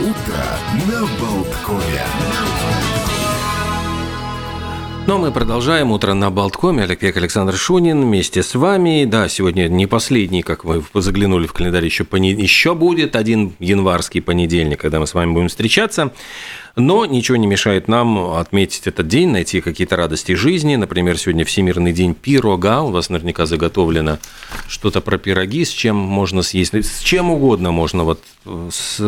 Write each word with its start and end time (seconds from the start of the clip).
утро 0.00 0.44
на 0.86 1.00
Болткове. 1.18 3.15
Но 5.06 5.18
мы 5.18 5.30
продолжаем 5.30 5.92
утро 5.92 6.14
на 6.14 6.32
Болткоме. 6.32 6.82
Олег 6.82 6.98
Пек, 6.98 7.16
Александр 7.16 7.54
Шунин 7.56 8.02
вместе 8.02 8.42
с 8.42 8.56
вами. 8.56 9.04
Да, 9.04 9.28
сегодня 9.28 9.68
не 9.68 9.86
последний, 9.86 10.42
как 10.42 10.64
вы 10.64 10.82
заглянули 10.94 11.46
в 11.46 11.52
календарь, 11.52 11.84
еще, 11.84 12.02
пони... 12.02 12.30
еще 12.30 12.74
будет 12.74 13.14
один 13.14 13.52
январский 13.60 14.20
понедельник, 14.20 14.80
когда 14.80 14.98
мы 14.98 15.06
с 15.06 15.14
вами 15.14 15.32
будем 15.32 15.46
встречаться. 15.46 16.12
Но 16.74 17.06
ничего 17.06 17.36
не 17.36 17.46
мешает 17.46 17.86
нам 17.86 18.34
отметить 18.34 18.88
этот 18.88 19.06
день, 19.06 19.30
найти 19.30 19.60
какие-то 19.60 19.94
радости 19.94 20.32
жизни. 20.32 20.74
Например, 20.74 21.16
сегодня 21.16 21.44
Всемирный 21.44 21.92
день 21.92 22.12
пирога. 22.12 22.82
У 22.82 22.90
вас 22.90 23.08
наверняка 23.08 23.46
заготовлено 23.46 24.18
что-то 24.66 25.00
про 25.00 25.18
пироги, 25.18 25.64
с 25.64 25.70
чем 25.70 25.94
можно 25.94 26.42
съесть. 26.42 26.74
С 26.84 26.98
чем 26.98 27.30
угодно 27.30 27.70
можно. 27.70 28.02
Вот 28.02 28.24
с, 28.44 28.98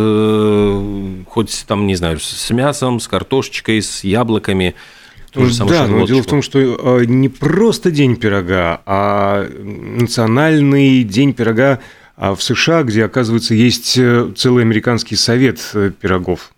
хоть 1.27 1.65
там, 1.67 1.89
не 1.89 1.97
знаю, 1.97 2.21
с 2.21 2.51
мясом, 2.51 3.01
с 3.01 3.09
картошечкой, 3.09 3.83
с 3.83 4.05
яблоками– 4.05 4.77
тоже 5.31 5.55
самое 5.55 5.79
да, 5.79 5.87
но 5.87 6.07
дело 6.07 6.23
в 6.23 6.27
том, 6.27 6.43
что 6.43 6.59
э, 7.01 7.05
не 7.05 7.29
просто 7.29 7.91
день 7.91 8.17
пирога, 8.17 8.81
а 8.87 9.49
национальный 9.59 11.03
день 11.05 11.33
пирога 11.33 11.81
а 12.17 12.35
в 12.35 12.43
США, 12.43 12.83
где, 12.83 13.05
оказывается, 13.05 13.55
есть 13.55 13.97
э, 13.97 14.33
целый 14.37 14.65
американский 14.65 15.17
совет 15.17 15.61
э, 15.75 15.91
пирогов. 16.01 16.53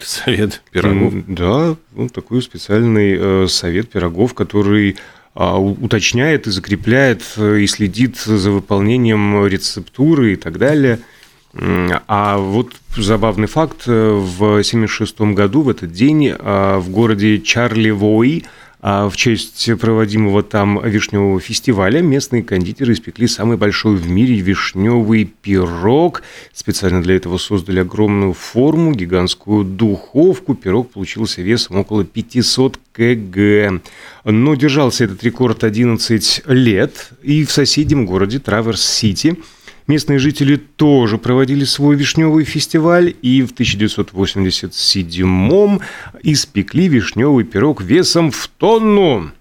Совет 0.00 0.62
пирогов? 0.70 1.14
Да, 1.28 1.76
ну, 1.94 2.08
такой 2.08 2.42
специальный 2.42 3.48
совет 3.48 3.88
пирогов, 3.88 4.34
который 4.34 4.96
а, 5.34 5.58
уточняет 5.58 6.48
и 6.48 6.50
закрепляет 6.50 7.22
и 7.38 7.66
следит 7.68 8.18
за 8.18 8.50
выполнением 8.50 9.46
рецептуры 9.46 10.32
и 10.32 10.36
так 10.36 10.58
далее– 10.58 10.98
а 11.54 12.38
вот 12.38 12.72
забавный 12.96 13.46
факт, 13.46 13.82
э, 13.86 14.10
в 14.10 14.60
1976 14.60 15.34
году 15.34 15.62
в 15.62 15.68
этот 15.68 15.92
день 15.92 16.28
э, 16.28 16.76
в 16.78 16.90
городе 16.90 17.40
Чарлевой 17.40 18.44
а 18.84 19.08
в 19.08 19.16
честь 19.16 19.70
проводимого 19.78 20.42
там 20.42 20.82
вишневого 20.84 21.38
фестиваля 21.38 22.00
местные 22.00 22.42
кондитеры 22.42 22.94
испекли 22.94 23.28
самый 23.28 23.56
большой 23.56 23.94
в 23.94 24.08
мире 24.08 24.34
вишневый 24.40 25.24
пирог. 25.24 26.24
Специально 26.52 27.00
для 27.00 27.14
этого 27.14 27.38
создали 27.38 27.78
огромную 27.78 28.32
форму, 28.32 28.92
гигантскую 28.92 29.64
духовку. 29.64 30.56
Пирог 30.56 30.90
получился 30.90 31.42
весом 31.42 31.76
около 31.76 32.04
500 32.04 32.80
кг. 32.92 33.80
Но 34.24 34.54
держался 34.56 35.04
этот 35.04 35.22
рекорд 35.22 35.62
11 35.62 36.42
лет. 36.46 37.12
И 37.22 37.44
в 37.44 37.52
соседнем 37.52 38.04
городе 38.04 38.40
Траверс-Сити– 38.40 39.36
Местные 39.86 40.18
жители 40.18 40.56
тоже 40.56 41.18
проводили 41.18 41.64
свой 41.64 41.96
вишневый 41.96 42.44
фестиваль 42.44 43.14
и 43.22 43.42
в 43.42 43.52
1987-м 43.52 45.80
испекли 46.22 46.88
вишневый 46.88 47.44
пирог 47.44 47.82
весом 47.82 48.30
в 48.30 48.48
тонну. 48.58 49.32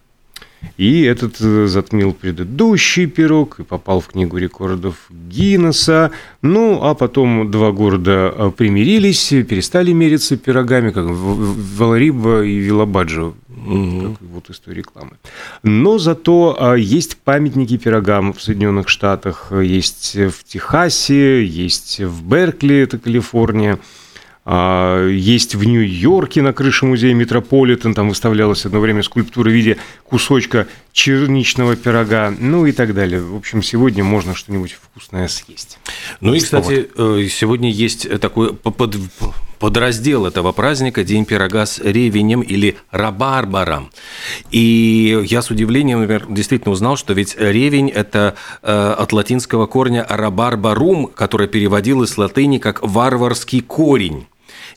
И 0.78 1.03
этот 1.03 1.42
э, 1.42 1.66
затмил 1.67 2.14
предыдущий 2.14 3.08
пирог 3.08 3.59
и 3.59 3.64
попал 3.64 4.00
в 4.00 4.08
книгу 4.08 4.38
рекордов 4.38 4.95
Гиннесса. 5.09 6.11
Ну, 6.42 6.83
а 6.83 6.94
потом 6.94 7.52
два 7.52 7.72
города 7.72 8.33
э, 8.36 8.52
примирились, 8.55 9.30
перестали 9.30 9.92
мериться 9.92 10.38
пирогами, 10.38 10.92
как 10.92 11.05
Валариба 11.08 12.44
и 12.44 12.58
Вилабаджо 12.58 13.33
как 13.62 14.22
вот 14.22 14.50
из 14.50 14.59
той 14.59 14.73
рекламы. 14.73 15.12
Но 15.64 15.98
зато 15.98 16.56
а, 16.59 16.73
есть 16.73 17.17
памятники 17.17 17.78
пирогам 17.78 18.34
в 18.34 18.42
Соединенных 18.42 18.90
Штатах, 18.90 19.52
есть 19.52 20.16
в 20.16 20.44
Техасе, 20.44 21.45
есть 21.45 22.00
в 22.00 22.28
Беркли, 22.28 22.78
это 22.78 22.98
Калифорния. 22.98 23.80
А, 24.44 25.08
есть 25.08 25.54
в 25.54 25.64
Нью-Йорке 25.64 26.42
на 26.42 26.52
крыше 26.52 26.86
музея 26.86 27.14
Метрополитен, 27.14 27.94
там 27.94 28.09
выставлялась 28.09 28.66
одно 28.66 28.80
время 28.80 29.04
скульптура 29.04 29.50
в 29.50 29.54
виде 29.54 29.78
кусочка 30.04 30.67
черничного 30.91 31.75
пирога, 31.75 32.33
ну 32.37 32.65
и 32.65 32.71
так 32.71 32.93
далее. 32.93 33.21
В 33.21 33.35
общем, 33.35 33.63
сегодня 33.63 34.03
можно 34.03 34.35
что-нибудь 34.35 34.73
вкусное 34.73 35.27
съесть. 35.27 35.79
Ну 36.19 36.33
и, 36.33 36.39
кстати, 36.39 36.89
э, 36.95 37.27
сегодня 37.29 37.69
есть 37.69 38.09
такой 38.19 38.53
под, 38.53 38.97
подраздел 39.61 40.25
этого 40.25 40.52
праздника– 40.52 41.03
День 41.11 41.25
пирога 41.25 41.65
с 41.65 41.79
ревенем 41.79 42.41
или 42.41 42.77
рабарбаром. 42.89 43.91
И 44.49 45.23
я 45.25 45.41
с 45.41 45.52
удивлением, 45.52 46.02
например, 46.02 46.25
действительно 46.29 46.71
узнал, 46.71 46.97
что 46.97 47.13
ведь 47.13 47.35
ревень– 47.37 47.89
это 47.95 48.35
э, 48.63 48.95
от 48.97 49.13
латинского 49.13 49.67
корня 49.67 50.05
рабарбарум, 50.09 51.08
который 51.08 51.47
переводилось 51.47 52.11
с 52.11 52.17
латыни 52.17 52.58
как 52.58 52.81
«варварский 52.81 53.61
корень». 53.61 54.25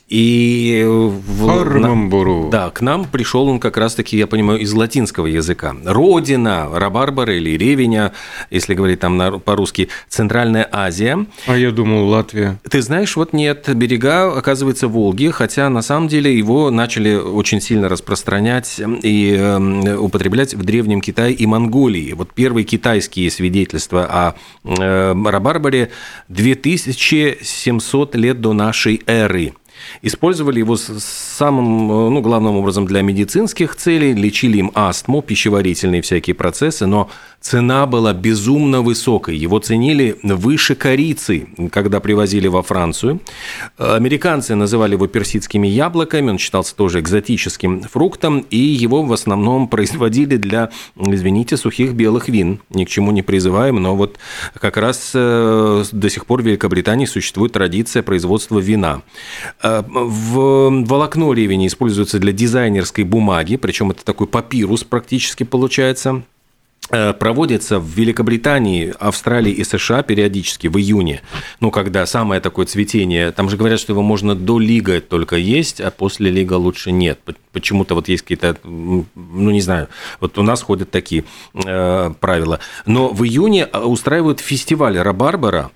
И 0.09 0.85
в, 0.87 2.51
да, 2.51 2.71
к 2.71 2.83
нам 2.83 3.07
пришел 3.07 3.49
он 3.49 3.59
как 3.59 3.79
раз-таки, 3.79 4.19
я 4.19 4.27
понимаю, 4.27 4.61
из 4.61 4.73
латинского 4.75 5.27
языка. 5.27 5.75
Родина, 5.83 6.69
рабарбара 6.71 7.35
или 7.35 7.57
ревеня, 7.57 8.13
если 8.51 8.75
говорить 8.75 9.01
там 9.01 9.41
по-русски, 9.41 9.89
Центральная 10.09 10.69
Азия. 10.71 11.25
А 11.47 11.57
я 11.57 11.71
думал, 11.71 12.07
Латвия. 12.07 12.61
Ты 12.69 12.83
знаешь, 12.83 13.17
вот 13.17 13.33
нет, 13.33 13.67
берега, 13.75 14.37
оказывается, 14.37 14.89
Волги, 14.89 15.29
хотя 15.31 15.71
на 15.71 15.81
самом 15.81 16.09
деле 16.09 16.37
его 16.37 16.71
начали 16.71 17.15
очень 17.15 17.63
сильно 17.63 17.89
распространять 17.89 18.79
и 19.03 19.35
э, 19.39 19.97
употреблять 19.97 20.53
в 20.55 20.63
Древнем 20.65 21.01
Китае 21.01 21.33
и 21.35 21.47
Монголии. 21.47 22.13
Вот 22.13 22.33
первые 22.35 22.65
китайские 22.65 23.31
свидетельства 23.31 24.05
о 24.05 24.35
э, 24.65 25.15
рабарбаре 25.15 25.91
2700 26.29 28.15
лет 28.17 28.43
до 28.43 28.53
нашей 28.53 29.03
эры. 29.07 29.55
Использовали 30.03 30.59
его 30.59 30.77
самым, 30.77 31.89
ну, 31.89 32.21
главным 32.21 32.57
образом 32.57 32.87
для 32.87 33.03
медицинских 33.03 33.77
целей, 33.77 34.13
лечили 34.15 34.59
им 34.59 34.71
астму, 34.75 35.23
пищеварительные 35.23 36.03
всякие 36.03 36.35
процессы, 36.35 36.87
но 36.87 37.11
цена 37.45 37.85
была 37.85 38.15
безумно 38.15 38.81
высокой. 38.81 39.37
Его 39.37 39.59
ценили 39.59 40.17
выше 40.23 40.75
корицы, 40.75 41.47
когда 41.71 42.01
привозили 42.01 42.49
во 42.49 42.63
Францию. 42.63 43.21
Американцы 43.77 44.55
называли 44.55 44.93
его 44.93 45.07
персидскими 45.07 45.69
яблоками, 45.69 46.31
он 46.31 46.39
считался 46.39 46.75
тоже 46.75 47.01
экзотическим 47.01 47.83
фруктом, 47.83 48.47
и 48.49 48.57
его 48.57 49.03
в 49.03 49.13
основном 49.13 49.69
производили 49.75 50.39
для, 50.39 50.71
извините, 50.97 51.59
сухих 51.59 51.93
белых 51.93 52.31
вин. 52.31 52.61
Ни 52.71 52.85
к 52.85 52.89
чему 52.89 53.13
не 53.13 53.21
призываем, 53.21 53.77
но 53.77 53.95
вот 53.95 54.19
как 54.59 54.79
раз 54.79 55.13
э, 55.15 55.85
до 55.93 56.09
сих 56.09 56.25
пор 56.25 56.41
в 56.41 56.47
Великобритании 56.47 57.05
существует 57.05 57.53
традиция 57.53 58.03
производства 58.03 58.59
вина. 58.59 59.03
Э, 59.63 59.83
в 59.87 60.85
волокно 60.87 61.35
ревени 61.35 61.67
используется 61.67 62.19
для 62.19 62.33
дизайнерской 62.33 63.05
бумаги, 63.05 63.57
причем 63.57 63.91
это 63.91 64.03
такой 64.03 64.29
папирус 64.29 64.83
практически 64.83 65.43
получается 65.43 66.23
проводится 66.89 67.79
в 67.79 67.89
Великобритании, 67.89 68.95
Австралии 68.99 69.53
и 69.53 69.65
США 69.65 70.03
периодически 70.03 70.67
в 70.67 70.77
июне. 70.79 71.23
Ну, 71.61 71.71
когда 71.71 72.07
самое 72.07 72.41
такое 72.41 72.67
цветение, 72.67 73.33
там 73.33 73.49
же 73.49 73.57
говорят, 73.57 73.81
что 73.81 73.93
его 73.93 74.03
можно 74.03 74.35
до 74.35 74.59
лига 74.59 75.01
только 75.01 75.37
есть, 75.37 75.81
а 75.81 75.91
после 75.91 76.31
лига 76.31 76.55
лучше 76.55 76.93
нет. 76.93 77.19
Почему-то 77.53 77.95
вот 77.95 78.09
есть 78.09 78.23
какие-то, 78.23 78.57
ну, 78.65 79.07
не 79.15 79.61
знаю, 79.61 79.89
вот 80.21 80.39
у 80.39 80.43
нас 80.43 80.63
ходят 80.63 80.91
такие 80.91 81.25
э, 81.55 82.11
правила. 82.21 82.61
Но 82.87 83.09
в 83.09 83.25
июне 83.25 83.69
э, 83.73 83.81
устраивают 83.81 84.41
фестиваль 84.41 84.99
рабарбара, 84.99 85.71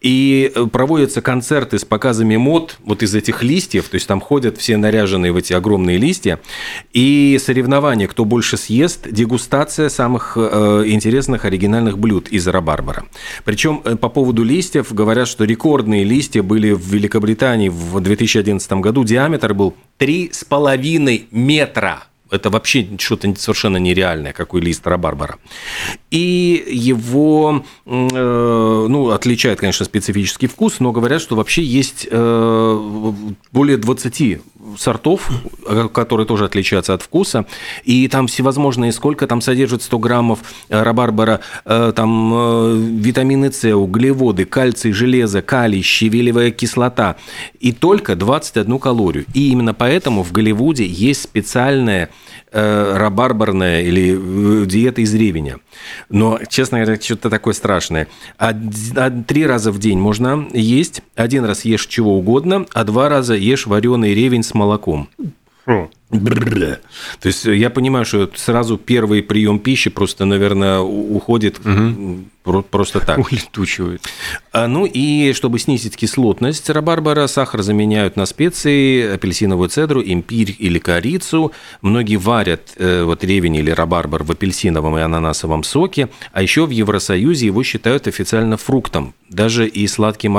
и 0.00 0.52
э, 0.54 0.66
проводятся 0.66 1.22
концерты 1.22 1.78
с 1.78 1.84
показами 1.84 2.36
мод 2.36 2.76
вот 2.84 3.02
из 3.02 3.14
этих 3.14 3.42
листьев, 3.42 3.88
то 3.88 3.94
есть 3.94 4.06
там 4.06 4.20
ходят 4.20 4.58
все 4.58 4.76
наряженные 4.76 5.32
в 5.32 5.36
эти 5.36 5.54
огромные 5.54 5.96
листья, 5.96 6.40
и 6.92 7.40
соревнования, 7.42 8.06
кто 8.06 8.24
больше 8.24 8.56
съест, 8.56 9.08
дегустация 9.10 9.88
самых 9.88 10.36
э, 10.36 10.40
интересных 10.86 11.44
оригинальных 11.44 11.98
блюд 11.98 12.28
из 12.28 12.46
рабарбара. 12.46 13.06
Причем 13.44 13.82
э, 13.84 13.96
по 13.96 14.08
поводу 14.08 14.44
листьев 14.44 14.92
говорят, 14.92 15.28
что 15.28 15.44
рекордные 15.44 16.04
листья 16.04 16.42
были 16.42 16.72
в 16.72 16.86
Великобритании 16.86 17.68
в 17.68 18.00
2011 18.00 18.72
году, 18.74 19.04
диаметр 19.04 19.54
был 19.54 19.74
3,5 19.98 21.26
метра 21.30 22.04
это 22.34 22.50
вообще 22.50 22.86
что-то 22.98 23.34
совершенно 23.36 23.76
нереальное, 23.76 24.32
какой 24.32 24.60
лист 24.60 24.86
рабарбара. 24.86 25.38
И 26.10 26.64
его, 26.68 27.64
э, 27.86 27.90
ну, 28.88 29.10
отличает, 29.10 29.60
конечно, 29.60 29.84
специфический 29.84 30.46
вкус, 30.46 30.80
но 30.80 30.90
говорят, 30.92 31.22
что 31.22 31.36
вообще 31.36 31.62
есть 31.62 32.08
э, 32.10 33.12
более 33.52 33.76
20 33.76 34.40
сортов, 34.78 35.28
которые 35.92 36.26
тоже 36.26 36.44
отличаются 36.44 36.94
от 36.94 37.02
вкуса, 37.02 37.46
и 37.84 38.08
там 38.08 38.26
всевозможные, 38.26 38.92
сколько 38.92 39.26
там 39.26 39.40
содержит 39.40 39.82
100 39.82 39.98
граммов 39.98 40.38
рабарбара, 40.68 41.40
там 41.64 42.98
витамины 43.00 43.52
С, 43.52 43.64
углеводы, 43.74 44.44
кальций, 44.44 44.92
железо, 44.92 45.42
калий, 45.42 45.82
щавелевая 45.82 46.50
кислота, 46.50 47.16
и 47.60 47.72
только 47.72 48.16
21 48.16 48.78
калорию. 48.78 49.24
И 49.34 49.50
именно 49.50 49.74
поэтому 49.74 50.22
в 50.22 50.32
Голливуде 50.32 50.86
есть 50.86 51.22
специальная 51.22 52.10
э, 52.52 52.96
рабарбарная 52.96 53.82
или 53.82 54.62
э, 54.62 54.66
диета 54.66 55.00
из 55.00 55.14
ревеня. 55.14 55.58
Но, 56.08 56.38
честно 56.48 56.80
говоря, 56.80 57.00
что-то 57.00 57.30
такое 57.30 57.54
страшное. 57.54 58.08
Три 59.26 59.46
раза 59.46 59.72
в 59.72 59.78
день 59.78 59.98
можно 59.98 60.46
есть, 60.52 61.02
один 61.14 61.44
раз 61.44 61.64
ешь 61.64 61.86
чего 61.86 62.18
угодно, 62.18 62.66
а 62.72 62.84
два 62.84 63.08
раза 63.08 63.34
ешь 63.34 63.66
вареный 63.66 64.14
ревень 64.14 64.42
с 64.42 64.54
молоком. 64.54 64.63
Фу. 65.64 65.88
То 67.20 67.26
есть 67.26 67.44
я 67.44 67.70
понимаю, 67.70 68.04
что 68.04 68.30
сразу 68.34 68.78
первый 68.78 69.22
прием 69.22 69.58
пищи 69.58 69.90
просто, 69.90 70.24
наверное, 70.24 70.80
уходит 70.80 71.60
угу. 71.64 72.62
просто 72.70 73.00
так. 73.00 73.18
Улетучивает. 73.18 74.02
Ну 74.52 74.86
и 74.86 75.32
чтобы 75.32 75.58
снизить 75.58 75.96
кислотность 75.96 76.70
рабарбара, 76.70 77.26
сахар 77.26 77.62
заменяют 77.62 78.16
на 78.16 78.26
специи, 78.26 79.14
апельсиновую 79.14 79.68
цедру, 79.68 80.02
импирь 80.04 80.54
или 80.58 80.78
корицу. 80.78 81.52
Многие 81.82 82.16
варят 82.16 82.74
вот 82.78 83.24
ревень 83.24 83.56
или 83.56 83.70
рабарбар 83.70 84.22
в 84.24 84.30
апельсиновом 84.30 84.98
и 84.98 85.00
ананасовом 85.00 85.64
соке. 85.64 86.08
А 86.32 86.42
еще 86.42 86.66
в 86.66 86.70
Евросоюзе 86.70 87.46
его 87.46 87.62
считают 87.62 88.06
официально 88.06 88.56
фруктом. 88.56 89.14
Даже 89.30 89.66
и 89.66 89.86
сладкий 89.88 90.30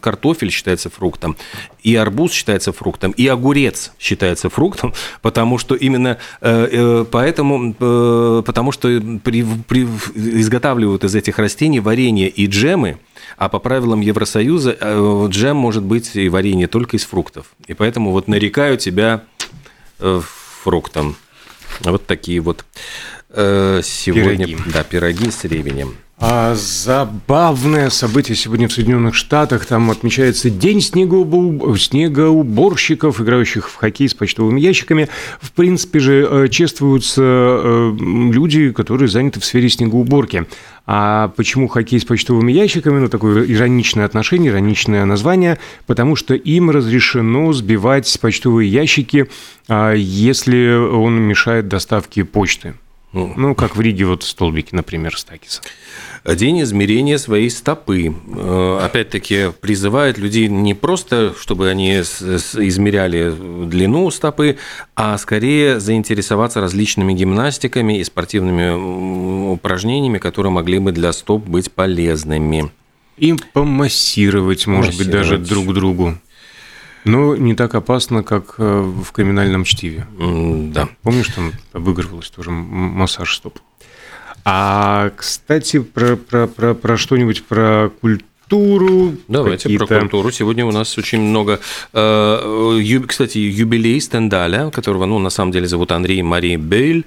картофель 0.00 0.50
считается 0.50 0.90
фруктом, 0.90 1.36
и 1.84 1.94
арбуз 1.94 2.32
считается 2.32 2.72
фруктом, 2.72 3.12
и 3.12 3.26
огурец 3.28 3.92
считается 3.98 4.50
фруктом, 4.50 4.92
потому 5.22 5.58
что 5.58 5.74
именно 5.74 6.18
э, 6.40 6.68
э, 6.70 7.04
поэтому, 7.10 7.74
э, 7.78 8.42
потому 8.44 8.72
что 8.72 8.88
при, 9.22 9.44
при, 9.66 9.86
изготавливают 10.14 11.04
из 11.04 11.14
этих 11.14 11.38
растений 11.38 11.80
варенье 11.80 12.28
и 12.28 12.46
джемы, 12.46 12.98
а 13.36 13.48
по 13.48 13.58
правилам 13.58 14.00
Евросоюза 14.00 14.76
джем 15.28 15.56
может 15.56 15.82
быть 15.82 16.16
и 16.16 16.28
варенье 16.28 16.66
только 16.66 16.96
из 16.96 17.04
фруктов. 17.04 17.46
И 17.66 17.74
поэтому 17.74 18.10
вот 18.10 18.28
нарекаю 18.28 18.76
тебя 18.76 19.24
фруктом. 19.98 21.16
Вот 21.80 22.06
такие 22.06 22.40
вот 22.40 22.64
сегодня 23.32 24.46
пироги. 24.46 24.56
Да, 24.72 24.82
пироги 24.82 25.30
с 25.30 25.44
ревенем. 25.44 25.94
А 26.22 26.54
забавное 26.54 27.88
событие 27.88 28.36
сегодня 28.36 28.68
в 28.68 28.74
Соединенных 28.74 29.14
Штатах. 29.14 29.64
Там 29.64 29.90
отмечается 29.90 30.50
День 30.50 30.82
снегоуборщиков, 30.82 33.22
играющих 33.22 33.70
в 33.70 33.76
хоккей 33.76 34.06
с 34.06 34.12
почтовыми 34.12 34.60
ящиками. 34.60 35.08
В 35.40 35.50
принципе 35.52 35.98
же 35.98 36.28
э, 36.30 36.48
чествуются 36.48 37.22
э, 37.22 37.96
люди, 37.98 38.70
которые 38.70 39.08
заняты 39.08 39.40
в 39.40 39.46
сфере 39.46 39.70
снегоуборки. 39.70 40.44
А 40.84 41.28
почему 41.36 41.68
хоккей 41.68 41.98
с 41.98 42.04
почтовыми 42.04 42.52
ящиками? 42.52 42.98
Ну, 42.98 43.08
такое 43.08 43.46
ироничное 43.46 44.04
отношение, 44.04 44.50
ироничное 44.50 45.06
название. 45.06 45.58
Потому 45.86 46.16
что 46.16 46.34
им 46.34 46.68
разрешено 46.68 47.50
сбивать 47.54 48.14
почтовые 48.20 48.70
ящики, 48.70 49.26
а, 49.68 49.94
если 49.94 50.74
он 50.74 51.18
мешает 51.18 51.66
доставке 51.66 52.26
почты. 52.26 52.74
Ну, 53.12 53.32
ну, 53.36 53.54
как 53.56 53.76
в 53.76 53.80
Риге 53.80 54.04
вот 54.04 54.22
столбики, 54.22 54.72
например, 54.72 55.18
Стакиса. 55.18 55.62
День 56.24 56.62
измерения 56.62 57.18
своей 57.18 57.50
стопы. 57.50 58.14
Э, 58.36 58.80
опять-таки 58.84 59.50
призывает 59.60 60.16
людей 60.16 60.46
не 60.46 60.74
просто, 60.74 61.34
чтобы 61.36 61.68
они 61.68 61.98
измеряли 61.98 63.34
длину 63.66 64.08
стопы, 64.12 64.58
а 64.94 65.18
скорее 65.18 65.80
заинтересоваться 65.80 66.60
различными 66.60 67.12
гимнастиками 67.12 67.98
и 67.98 68.04
спортивными 68.04 69.50
упражнениями, 69.54 70.18
которые 70.18 70.52
могли 70.52 70.78
бы 70.78 70.92
для 70.92 71.12
стоп 71.12 71.44
быть 71.44 71.72
полезными. 71.72 72.70
И 73.16 73.34
помассировать, 73.52 74.68
может 74.68 74.96
быть, 74.96 75.10
даже 75.10 75.36
друг 75.36 75.74
другу. 75.74 76.16
Но 77.04 77.36
не 77.36 77.54
так 77.54 77.74
опасно, 77.74 78.22
как 78.22 78.54
э, 78.58 78.80
в 78.80 79.12
криминальном 79.12 79.64
чтиве. 79.64 80.06
Да. 80.72 80.88
Помнишь, 81.02 81.28
там 81.28 81.52
обыгрывалось 81.72 82.30
тоже 82.30 82.50
массаж 82.50 83.34
стоп? 83.34 83.58
А, 84.44 85.10
кстати, 85.16 85.80
про, 85.80 86.16
про, 86.16 86.46
про, 86.46 86.74
про 86.74 86.96
что-нибудь 86.96 87.44
про 87.44 87.90
культуру 88.00 88.29
культуру. 88.50 89.14
Давайте 89.28 89.68
про 89.78 89.86
культуру. 89.86 90.30
Сегодня 90.30 90.66
у 90.66 90.72
нас 90.72 90.98
очень 90.98 91.20
много... 91.20 91.60
Э, 91.92 92.80
кстати, 93.06 93.38
юбилей 93.38 94.00
Стендаля, 94.00 94.70
которого, 94.70 95.06
ну, 95.06 95.18
на 95.18 95.30
самом 95.30 95.52
деле 95.52 95.66
зовут 95.66 95.92
Андрей 95.92 96.22
Мари 96.22 96.56
Бейль. 96.56 97.04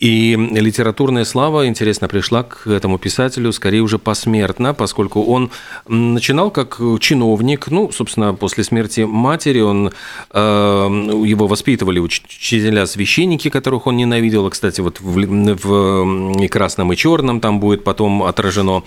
И 0.00 0.34
литературная 0.34 1.24
слава, 1.24 1.66
интересно, 1.66 2.08
пришла 2.08 2.42
к 2.42 2.66
этому 2.66 2.98
писателю 2.98 3.52
скорее 3.52 3.80
уже 3.82 3.98
посмертно, 3.98 4.74
поскольку 4.74 5.22
он 5.22 5.50
начинал 5.86 6.50
как 6.50 6.80
чиновник. 7.00 7.68
Ну, 7.70 7.92
собственно, 7.92 8.34
после 8.34 8.64
смерти 8.64 9.02
матери 9.02 9.60
он, 9.60 9.92
э, 10.32 10.40
его 10.40 11.46
воспитывали 11.46 12.00
учителя 12.00 12.86
священники, 12.86 13.50
которых 13.50 13.86
он 13.86 13.96
ненавидел. 13.96 14.48
Кстати, 14.50 14.80
вот 14.80 15.00
в, 15.00 15.14
в 15.14 16.42
и 16.42 16.48
красном, 16.48 16.92
и 16.92 16.96
черном 16.96 17.40
там 17.40 17.60
будет 17.60 17.84
потом 17.84 18.22
отражено. 18.22 18.82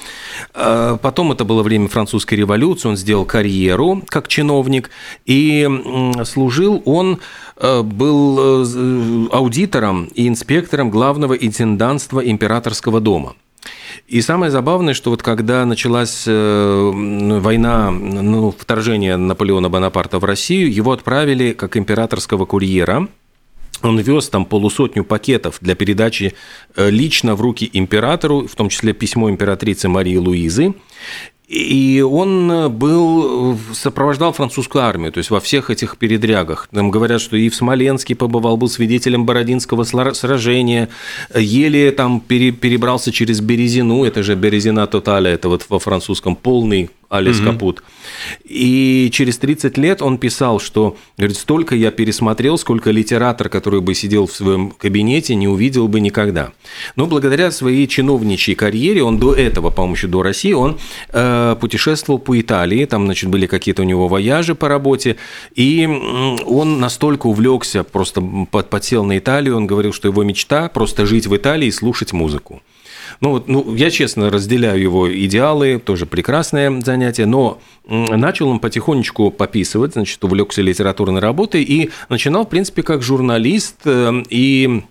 Э, 0.54 0.98
потом 1.02 1.32
это 1.32 1.46
было 1.46 1.64
время 1.64 1.88
французской 1.94 2.34
революции, 2.36 2.90
он 2.90 2.98
сделал 2.98 3.25
карьеру 3.25 4.04
как 4.10 4.28
чиновник, 4.28 4.90
и 5.25 5.69
служил 6.25 6.81
он 6.86 7.19
э, 7.57 7.81
был 7.81 8.66
э, 8.66 9.28
аудитором 9.31 10.06
и 10.16 10.28
инспектором 10.28 10.90
главного 10.90 11.34
интендантства 11.34 12.19
императорского 12.19 13.00
дома. 13.00 13.36
И 14.07 14.22
самое 14.22 14.51
забавное, 14.51 14.94
что 14.94 15.12
вот 15.12 15.24
когда 15.24 15.66
началась 15.66 16.25
э, 16.28 16.92
война, 17.40 17.92
ну, 17.92 18.54
вторжение 18.57 19.16
Наполеона 19.16 19.69
Бонапарта 19.69 20.19
в 20.19 20.25
Россию, 20.25 20.74
его 20.74 20.92
отправили 20.92 21.54
как 21.54 21.78
императорского 21.78 22.45
курьера– 22.45 23.07
он 23.81 24.00
вез 24.00 24.30
там 24.30 24.45
полусотню 24.45 25.04
пакетов 25.04 25.57
для 25.60 25.75
передачи 25.75 26.36
лично 26.78 27.36
в 27.36 27.42
руки 27.42 27.69
императору, 27.74 28.48
в 28.48 28.56
том 28.56 28.69
числе 28.69 28.94
письмо 28.94 29.30
императрицы 29.30 29.90
Марии 29.90 30.16
Луизы. 30.16 30.74
И 31.54 32.02
он 32.02 32.52
э, 32.52 32.68
был, 32.68 33.54
э, 33.54 33.58
сопровождал 33.74 34.34
французскую 34.34 34.84
армию, 34.84 35.12
то 35.12 35.20
есть 35.20 35.30
во 35.30 35.40
всех 35.40 35.70
этих 35.70 35.98
передрягах. 35.98 36.68
Нам 36.72 36.90
говорят, 36.90 37.22
что 37.22 37.38
и 37.38 37.48
в 37.50 37.56
Смоленске 37.56 38.16
побывал, 38.16 38.58
был 38.58 38.68
свидетелем 38.68 39.28
Бородинского 39.28 39.84
сражения, 39.84 40.90
еле 41.36 41.92
там 41.92 42.22
перебрался 42.22 43.12
через 43.12 43.40
Березину, 43.40 44.04
это 44.04 44.24
же 44.24 44.34
Березина 44.34 44.88
Тоталя, 44.88 45.30
это 45.30 45.48
вот 45.48 45.68
во 45.70 45.78
французском 45.78 46.36
полный 46.36 46.90
Алис 47.13 47.39
угу. 47.39 47.51
Капут. 47.51 47.83
И 48.44 49.10
через 49.13 49.38
30 49.38 49.77
лет 49.77 50.01
он 50.01 50.18
писал, 50.18 50.60
что 50.60 50.98
говорит, 51.15 51.38
столько 51.38 51.75
я 51.75 51.92
пересмотрел, 51.92 52.57
сколько 52.57 52.89
литератор, 52.89 53.50
который 53.50 53.81
бы 53.81 53.94
сидел 53.94 54.25
в 54.25 54.33
своем 54.33 54.71
кабинете, 54.71 55.36
не 55.36 55.48
увидел 55.48 55.88
бы 55.88 56.00
никогда. 56.00 56.54
Но 56.95 57.06
благодаря 57.06 57.51
своей 57.51 57.88
чиновничьей 57.88 58.56
карьере, 58.56 59.04
он 59.04 59.19
до 59.19 59.36
этого, 59.36 59.69
по-моему, 59.69 59.94
еще 59.95 60.07
до 60.07 60.24
России, 60.24 60.54
он 60.54 60.80
э, 61.10 61.56
путешествовал 61.62 62.18
по 62.18 62.39
Италии, 62.39 62.83
там, 62.86 63.06
значит, 63.06 63.30
были 63.30 63.45
какие-то 63.45 63.83
у 63.83 63.86
него 63.86 64.07
вояжи 64.07 64.56
по 64.56 64.68
работе, 64.68 65.18
и 65.54 65.86
он 65.86 66.80
настолько 66.80 67.28
увлекся, 67.28 67.83
просто 67.83 68.21
подсел 68.49 69.06
на 69.06 69.19
Италию, 69.19 69.56
он 69.56 69.68
говорил, 69.68 69.94
что 69.94 70.07
его 70.07 70.23
мечта 70.23 70.68
просто 70.68 71.06
жить 71.06 71.28
в 71.28 71.35
Италии 71.35 71.68
и 71.68 71.71
слушать 71.71 72.11
музыку. 72.11 72.64
Ну, 73.23 73.30
вот, 73.30 73.47
ну, 73.47 73.73
я 73.73 73.89
честно 73.89 74.30
разделяю 74.30 74.81
его 74.81 75.09
идеалы, 75.09 75.80
тоже 75.80 76.06
прекрасное 76.06 76.81
занятие, 76.81 77.25
но 77.25 77.61
начал 77.87 78.49
он 78.49 78.59
потихонечку 78.59 79.31
пописывать, 79.31 79.94
значит, 79.94 80.21
увлекся 80.25 80.61
литературной 80.61 81.21
работой 81.21 81.63
и 81.63 81.89
начинал, 82.09 82.45
в 82.45 82.49
принципе, 82.49 82.83
как 82.83 83.01
журналист 83.01 83.77
э, 83.85 84.23
и 84.30 84.83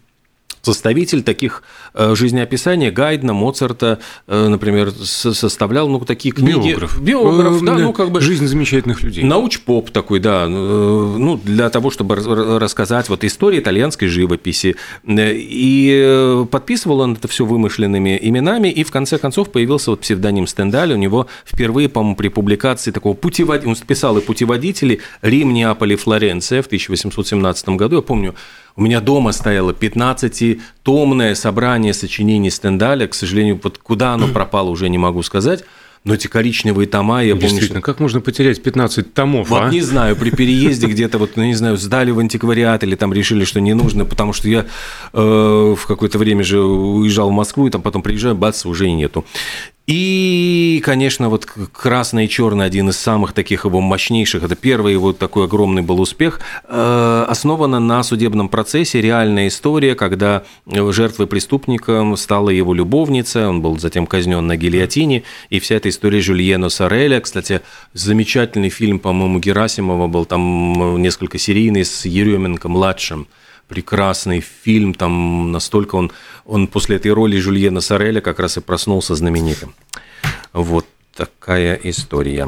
составитель 0.62 1.22
таких 1.22 1.62
э, 1.94 2.14
жизнеописаний 2.14 2.90
Гайдна, 2.90 3.32
Моцарта, 3.32 3.98
э, 4.28 4.48
например, 4.48 4.92
составлял 4.92 5.88
ну, 5.88 6.00
такие 6.00 6.32
книги. 6.32 6.68
Биограф. 6.68 7.00
Биограф, 7.00 7.62
да, 7.62 7.74
ну 7.74 7.92
как 7.92 8.10
бы... 8.10 8.20
Жизнь 8.20 8.46
замечательных 8.46 9.02
людей. 9.02 9.24
Науч-поп 9.24 9.90
такой, 9.90 10.20
да, 10.20 10.46
ну, 10.48 11.40
для 11.42 11.68
того, 11.70 11.90
чтобы 11.90 12.14
рассказать 12.14 13.08
вот 13.08 13.24
историю 13.24 13.60
итальянской 13.60 14.08
живописи. 14.08 14.76
И 15.06 16.44
подписывал 16.50 17.00
он 17.00 17.14
это 17.14 17.26
все 17.26 17.44
вымышленными 17.44 18.18
именами, 18.22 18.68
и 18.68 18.84
в 18.84 18.92
конце 18.92 19.18
концов 19.18 19.50
появился 19.50 19.90
вот 19.90 20.00
псевдоним 20.00 20.46
Стендаль, 20.46 20.92
у 20.92 20.96
него 20.96 21.26
впервые, 21.44 21.88
по-моему, 21.88 22.16
при 22.16 22.28
публикации 22.28 22.92
такого 22.92 23.14
путеводителя, 23.14 23.70
он 23.70 23.76
писал 23.76 24.16
и 24.18 24.20
путеводители 24.20 25.00
Рим, 25.22 25.52
Неаполь 25.52 25.94
и 25.94 25.96
Флоренция 25.96 26.62
в 26.62 26.66
1817 26.66 27.68
году, 27.70 27.96
я 27.96 28.02
помню, 28.02 28.34
у 28.76 28.82
меня 28.82 29.00
дома 29.00 29.32
стояло 29.32 29.72
15-томное 29.72 31.34
собрание 31.34 31.92
сочинений 31.92 32.50
Стендаля. 32.50 33.06
К 33.06 33.14
сожалению, 33.14 33.60
вот 33.62 33.78
куда 33.78 34.14
оно 34.14 34.28
пропало, 34.32 34.70
уже 34.70 34.88
не 34.88 34.98
могу 34.98 35.22
сказать. 35.22 35.64
но 36.04 36.14
эти 36.14 36.26
коричневые 36.26 36.86
тома, 36.86 37.22
я 37.22 37.36
помню, 37.36 37.62
что... 37.62 37.80
как 37.80 38.00
можно 38.00 38.20
потерять 38.20 38.62
15 38.62 39.14
томов, 39.14 39.50
Вот 39.50 39.62
а? 39.62 39.70
не 39.70 39.80
знаю, 39.82 40.16
при 40.16 40.30
переезде 40.30 40.86
где-то, 40.86 41.18
вот, 41.18 41.36
ну, 41.36 41.44
не 41.44 41.54
знаю, 41.54 41.76
сдали 41.76 42.10
в 42.10 42.18
антиквариат 42.18 42.82
или 42.82 42.96
там 42.96 43.12
решили, 43.12 43.44
что 43.44 43.60
не 43.60 43.74
нужно, 43.74 44.04
потому 44.04 44.32
что 44.32 44.48
я 44.48 44.66
э, 45.12 45.74
в 45.78 45.86
какое-то 45.86 46.18
время 46.18 46.42
же 46.42 46.60
уезжал 46.60 47.28
в 47.28 47.32
Москву, 47.32 47.66
и 47.66 47.70
там 47.70 47.82
потом 47.82 48.02
приезжаю, 48.02 48.34
бац, 48.34 48.66
уже 48.66 48.88
и 48.88 48.92
нету. 48.92 49.24
И, 49.94 50.80
конечно, 50.82 51.28
вот 51.28 51.44
«Красный 51.44 52.24
и 52.24 52.28
черный» 52.28 52.64
один 52.64 52.88
из 52.88 52.96
самых 52.96 53.34
таких 53.34 53.66
его 53.66 53.82
мощнейших, 53.82 54.42
это 54.42 54.56
первый 54.56 54.94
его 54.94 55.12
такой 55.12 55.44
огромный 55.44 55.82
был 55.82 56.00
успех, 56.00 56.40
э, 56.64 57.26
основана 57.28 57.78
на 57.78 58.02
судебном 58.02 58.48
процессе, 58.48 59.02
реальная 59.02 59.48
история, 59.48 59.94
когда 59.94 60.44
жертвой 60.64 61.26
преступника 61.26 62.10
стала 62.16 62.48
его 62.48 62.72
любовница, 62.72 63.50
он 63.50 63.60
был 63.60 63.78
затем 63.78 64.06
казнен 64.06 64.46
на 64.46 64.56
гильотине, 64.56 65.24
и 65.50 65.60
вся 65.60 65.74
эта 65.74 65.90
история 65.90 66.22
Жюльена 66.22 66.70
Сареля, 66.70 67.20
кстати, 67.20 67.60
замечательный 67.92 68.70
фильм, 68.70 68.98
по-моему, 68.98 69.40
Герасимова 69.40 70.06
был, 70.06 70.24
там 70.24 71.02
несколько 71.02 71.36
серийный 71.36 71.84
с 71.84 72.06
Еременко-младшим, 72.06 73.26
прекрасный 73.72 74.40
фильм, 74.40 74.92
там 74.92 75.50
настолько 75.50 75.96
он, 75.96 76.12
он 76.44 76.66
после 76.66 76.96
этой 76.96 77.10
роли 77.10 77.38
Жюльена 77.38 77.80
Сареля 77.80 78.20
как 78.20 78.38
раз 78.38 78.58
и 78.58 78.60
проснулся 78.60 79.14
знаменитым. 79.14 79.74
Вот 80.52 80.84
такая 81.16 81.80
история. 81.82 82.46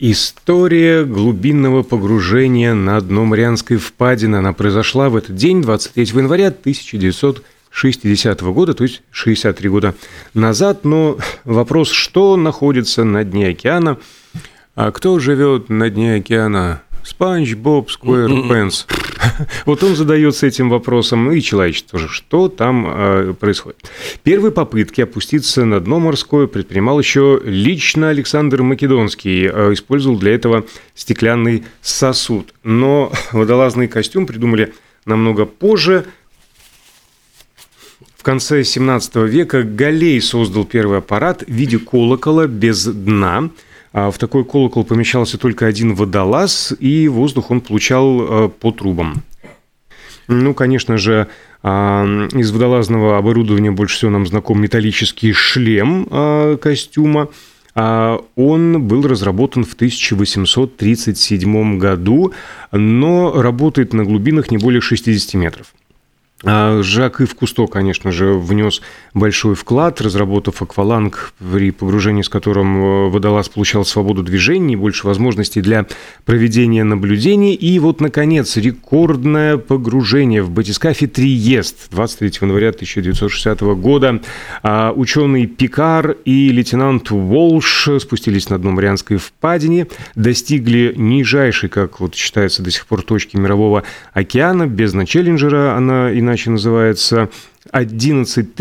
История 0.00 1.04
глубинного 1.04 1.84
погружения 1.84 2.74
на 2.74 3.00
дно 3.00 3.24
Марианской 3.24 3.76
впадины. 3.76 4.34
Она 4.36 4.52
произошла 4.52 5.08
в 5.10 5.14
этот 5.14 5.36
день, 5.36 5.62
23 5.62 6.06
января 6.06 6.48
1960 6.48 8.40
года, 8.42 8.74
то 8.74 8.82
есть 8.82 9.02
63 9.12 9.68
года 9.68 9.94
назад. 10.34 10.84
Но 10.84 11.18
вопрос, 11.44 11.90
что 11.90 12.34
находится 12.36 13.04
на 13.04 13.22
дне 13.22 13.50
океана, 13.50 13.98
а 14.74 14.90
кто 14.90 15.20
живет 15.20 15.68
на 15.68 15.88
дне 15.88 16.16
океана? 16.16 16.82
Спанч 17.04 17.54
Боб 17.54 17.92
Сквер 17.92 18.28
Пенс. 18.48 18.86
Вот 19.66 19.82
он 19.82 19.96
задается 19.96 20.46
этим 20.46 20.68
вопросом, 20.68 21.24
ну 21.24 21.32
и 21.32 21.40
человечество 21.40 21.98
тоже, 21.98 22.12
что 22.12 22.48
там 22.48 22.86
э, 22.88 23.34
происходит. 23.38 23.90
Первые 24.22 24.52
попытки 24.52 25.00
опуститься 25.00 25.64
на 25.64 25.80
дно 25.80 26.00
морское 26.00 26.46
предпринимал 26.46 26.98
еще 26.98 27.40
лично 27.44 28.10
Александр 28.10 28.62
Македонский, 28.62 29.50
э, 29.52 29.72
использовал 29.72 30.18
для 30.18 30.34
этого 30.34 30.66
стеклянный 30.94 31.64
сосуд. 31.80 32.54
Но 32.62 33.12
водолазный 33.32 33.88
костюм 33.88 34.26
придумали 34.26 34.72
намного 35.04 35.44
позже, 35.44 36.06
в 38.16 38.22
конце 38.24 38.64
17 38.64 39.16
века 39.16 39.64
Галей 39.64 40.18
создал 40.22 40.64
первый 40.64 40.98
аппарат 40.98 41.42
в 41.46 41.50
виде 41.52 41.78
колокола 41.78 42.46
без 42.46 42.86
дна– 42.86 43.50
в 43.94 44.14
такой 44.18 44.44
колокол 44.44 44.84
помещался 44.84 45.38
только 45.38 45.66
один 45.66 45.94
водолаз, 45.94 46.74
и 46.80 47.06
воздух 47.06 47.52
он 47.52 47.60
получал 47.60 48.46
э, 48.46 48.48
по 48.48 48.72
трубам. 48.72 49.22
Ну, 50.26 50.52
конечно 50.52 50.98
же, 50.98 51.28
а, 51.62 52.04
из 52.32 52.50
водолазного 52.50 53.18
оборудования 53.18 53.70
больше 53.70 53.94
всего 53.96 54.10
нам 54.10 54.26
знаком 54.26 54.60
металлический 54.60 55.32
шлем 55.32 56.08
а, 56.10 56.56
костюма. 56.56 57.28
Он 57.76 58.86
был 58.86 59.04
разработан 59.04 59.64
в 59.64 59.74
1837 59.74 61.76
году, 61.76 62.32
но 62.70 63.42
работает 63.42 63.92
на 63.92 64.04
глубинах 64.04 64.52
не 64.52 64.58
более 64.58 64.80
60 64.80 65.34
метров. 65.34 65.74
А 66.46 66.82
Жак 66.82 67.20
Ив 67.20 67.34
Кусто, 67.34 67.66
конечно 67.66 68.12
же, 68.12 68.34
внес 68.34 68.82
большой 69.14 69.54
вклад, 69.54 70.00
разработав 70.00 70.60
акваланг, 70.60 71.32
при 71.38 71.70
погружении 71.70 72.22
с 72.22 72.28
которым 72.28 72.76
э, 72.76 73.08
водолаз 73.08 73.48
получал 73.48 73.84
свободу 73.84 74.22
движения 74.22 74.74
и 74.74 74.76
больше 74.76 75.06
возможностей 75.06 75.62
для 75.62 75.86
проведения 76.24 76.84
наблюдений. 76.84 77.54
И 77.54 77.78
вот, 77.78 78.00
наконец, 78.00 78.56
рекордное 78.56 79.56
погружение 79.56 80.42
в 80.42 80.50
батискафе 80.50 81.06
Триест 81.06 81.90
23 81.90 82.32
января 82.42 82.68
1960 82.68 83.60
года. 83.60 84.20
А 84.62 84.92
ученый 84.94 85.46
Пикар 85.46 86.16
и 86.24 86.50
лейтенант 86.50 87.10
Волш 87.10 87.88
спустились 88.00 88.50
на 88.50 88.58
дно 88.58 88.70
Марианской 88.70 89.16
впадине, 89.16 89.86
достигли 90.14 90.92
нижайшей, 90.96 91.68
как 91.68 92.00
вот 92.00 92.14
считается 92.14 92.62
до 92.62 92.70
сих 92.70 92.86
пор, 92.86 93.02
точки 93.02 93.36
Мирового 93.36 93.84
океана. 94.12 94.66
Без 94.66 94.92
начелленджера 94.92 95.76
она 95.76 96.12
иначе 96.12 96.33
иначе 96.34 96.50
называется 96.50 97.30
11 97.70 98.54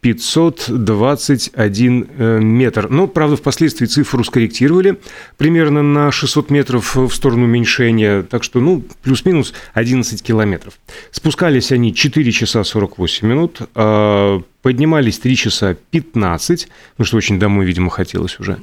521 0.00 2.08
э, 2.16 2.40
метр. 2.40 2.88
Но, 2.88 3.06
правда, 3.06 3.36
впоследствии 3.36 3.84
цифру 3.86 4.24
скорректировали 4.24 4.98
примерно 5.36 5.82
на 5.82 6.10
600 6.10 6.50
метров 6.50 6.96
в 6.96 7.10
сторону 7.10 7.44
уменьшения, 7.44 8.22
так 8.22 8.42
что, 8.42 8.60
ну, 8.60 8.82
плюс-минус 9.02 9.52
11 9.74 10.22
километров. 10.22 10.78
Спускались 11.10 11.72
они 11.72 11.94
4 11.94 12.32
часа 12.32 12.64
48 12.64 13.28
минут, 13.28 13.60
а 13.74 14.40
поднимались 14.62 15.18
3 15.18 15.36
часа 15.36 15.76
15, 15.90 16.68
ну, 16.98 17.04
что 17.04 17.18
очень 17.18 17.38
домой, 17.38 17.66
видимо, 17.66 17.90
хотелось 17.90 18.40
уже. 18.40 18.56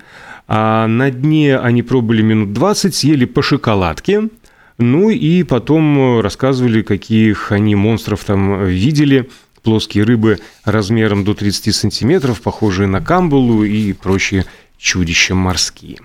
А 0.47 0.87
на 0.87 1.11
дне 1.11 1.55
они 1.57 1.83
пробыли 1.83 2.23
минут 2.23 2.53
20, 2.53 2.95
съели 2.95 3.25
по 3.25 3.43
шоколадке– 3.43 4.29
ну 4.77 5.09
и 5.09 5.43
потом 5.43 6.19
рассказывали, 6.21 6.81
каких 6.81 7.51
они 7.51 7.75
монстров 7.75 8.23
там 8.23 8.65
видели. 8.65 9.29
Плоские 9.63 10.05
рыбы 10.05 10.39
размером 10.63 11.25
до 11.25 11.33
30 11.33 11.75
сантиметров, 11.75 12.41
похожие 12.41 12.87
на 12.87 13.01
камбулу 13.01 13.63
и 13.63 13.91
прочие 13.91 14.45
чудища 14.77 15.35
морские. 15.35 15.97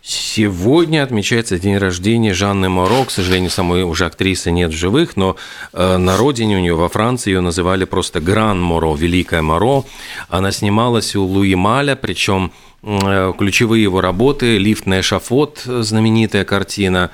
Сегодня 0.00 1.02
отмечается 1.02 1.58
день 1.58 1.76
рождения 1.76 2.32
Жанны 2.34 2.68
Моро. 2.68 3.04
К 3.04 3.10
сожалению, 3.10 3.50
самой 3.50 3.82
уже 3.82 4.06
актрисы 4.06 4.50
нет 4.52 4.70
в 4.70 4.76
живых, 4.76 5.16
но 5.16 5.36
э, 5.72 5.96
на 5.96 6.16
родине 6.16 6.56
у 6.56 6.60
нее 6.60 6.74
во 6.76 6.88
Франции 6.88 7.30
ее 7.30 7.40
называли 7.40 7.84
просто 7.84 8.20
Гран 8.20 8.60
Моро, 8.60 8.94
Великая 8.94 9.42
Моро. 9.42 9.84
Она 10.28 10.52
снималась 10.52 11.16
у 11.16 11.24
Луи 11.24 11.56
Маля, 11.56 11.96
причем 11.96 12.52
Э, 12.52 12.67
ключевые 12.82 13.82
его 13.82 14.00
работы 14.00 14.56
«Лифт 14.58 14.86
на 14.86 15.00
эшафот», 15.00 15.62
знаменитая 15.64 16.44
картина, 16.44 17.10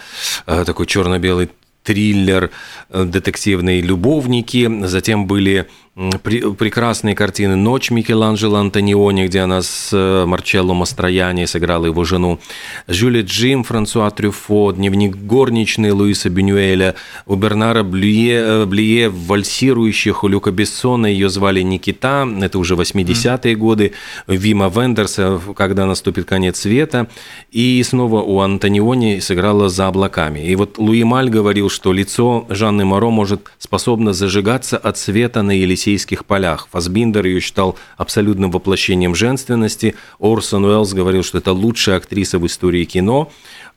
э, 0.47 0.65
такой 0.67 0.87
черно-белый 0.87 1.51
триллер, 1.83 2.51
э, 2.91 3.05
детективные 3.05 3.81
любовники, 3.81 4.71
затем 4.87 5.27
были 5.27 5.69
прекрасные 5.95 7.15
картины 7.15 7.55
«Ночь» 7.55 7.93
Микеланджело 7.93 8.57
Антониони, 8.57 9.27
где 9.27 9.41
она 9.41 9.63
с 9.63 9.91
э, 9.93 10.25
Марчелло 10.27 10.75
Мастрояни 10.75 11.45
сыграла 11.45 11.87
его 11.87 12.05
жену, 12.05 12.41
Жюли 12.89 13.23
Джим, 13.23 13.63
Франсуа 13.63 14.11
Трюфо, 14.11 14.73
«Дневник 14.73 15.15
горничной» 15.15 15.93
Луиса 15.93 16.31
Бенюэля, 16.31 16.97
у 17.27 17.37
Бернара 17.37 17.85
Блюе, 17.85 18.41
э, 18.41 18.67
Блие 18.67 19.09
вальсирующих, 19.09 20.25
у 20.25 20.29
Люка 20.29 20.51
Бессона 20.51 21.07
ее 21.07 21.29
звали 21.29 21.63
Никита, 21.63 22.29
это 22.43 22.59
уже 22.59 22.75
80-е 22.75 23.55
годы, 23.55 23.93
Вима 24.27 24.69
Вендерса 24.75 25.41
«Когда 25.57 25.87
наступит 25.87 26.25
конец 26.25 26.59
света», 26.59 27.07
и 27.53 27.81
снова 27.85 28.21
у 28.21 28.41
Антониони 28.41 29.21
сыграла 29.21 29.69
«За 29.69 29.87
облаками». 29.87 30.41
И 30.41 30.57
вот 30.57 30.77
Луи 30.79 31.05
Маль 31.05 31.31
говорил, 31.31 31.71
что 31.71 31.93
лицо 31.93 32.47
Жанны 32.49 32.85
Моро 32.85 33.11
может 33.11 33.53
способно 33.59 34.13
зажигаться 34.13 34.77
от 34.77 34.99
света 34.99 35.43
на 35.43 35.53
Елисейском 35.53 35.84
Елисейских 35.85 36.25
полях. 36.25 36.69
Фасбиндер 36.71 37.27
ее 37.27 37.41
считал 37.41 37.77
абсолютным 37.97 38.51
воплощением 38.51 39.15
женственности. 39.15 39.95
Орсон 40.19 40.65
Уэллс 40.65 40.93
говорил, 40.93 41.23
что 41.23 41.39
это 41.39 41.53
лучшая 41.53 41.97
актриса 41.97 42.39
в 42.39 42.47
истории 42.47 42.85
кино. 42.85 43.31